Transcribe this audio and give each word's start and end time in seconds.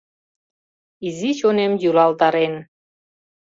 Изи 1.07 1.29
чонем 1.39 1.73
йӱлалтарен 1.81 2.53